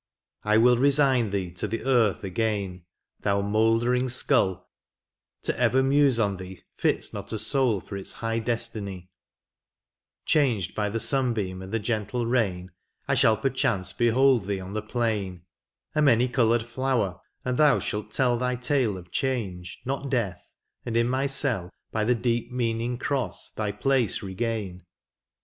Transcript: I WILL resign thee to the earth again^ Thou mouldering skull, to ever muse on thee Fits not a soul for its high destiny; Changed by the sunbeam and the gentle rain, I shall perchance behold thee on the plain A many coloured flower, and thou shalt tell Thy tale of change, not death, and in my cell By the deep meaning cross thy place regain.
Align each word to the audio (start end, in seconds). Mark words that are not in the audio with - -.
I 0.41 0.57
WILL 0.57 0.77
resign 0.77 1.29
thee 1.29 1.51
to 1.51 1.67
the 1.67 1.83
earth 1.85 2.23
again^ 2.23 2.85
Thou 3.19 3.41
mouldering 3.43 4.09
skull, 4.09 4.67
to 5.43 5.55
ever 5.59 5.83
muse 5.83 6.19
on 6.19 6.37
thee 6.37 6.63
Fits 6.75 7.13
not 7.13 7.31
a 7.31 7.37
soul 7.37 7.79
for 7.79 7.95
its 7.97 8.13
high 8.13 8.39
destiny; 8.39 9.11
Changed 10.25 10.73
by 10.73 10.89
the 10.89 10.99
sunbeam 10.99 11.61
and 11.61 11.71
the 11.71 11.77
gentle 11.77 12.25
rain, 12.25 12.71
I 13.07 13.13
shall 13.13 13.37
perchance 13.37 13.93
behold 13.93 14.47
thee 14.47 14.59
on 14.59 14.73
the 14.73 14.81
plain 14.81 15.43
A 15.93 16.01
many 16.01 16.27
coloured 16.27 16.63
flower, 16.63 17.19
and 17.45 17.59
thou 17.59 17.77
shalt 17.77 18.09
tell 18.09 18.39
Thy 18.39 18.55
tale 18.55 18.97
of 18.97 19.11
change, 19.11 19.81
not 19.85 20.09
death, 20.09 20.55
and 20.83 20.97
in 20.97 21.07
my 21.07 21.27
cell 21.27 21.69
By 21.91 22.05
the 22.05 22.15
deep 22.15 22.51
meaning 22.51 22.97
cross 22.97 23.51
thy 23.51 23.71
place 23.71 24.23
regain. 24.23 24.81